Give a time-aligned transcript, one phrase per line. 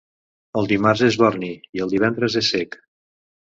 [0.61, 2.81] El dimarts és borni i el divendres és cec.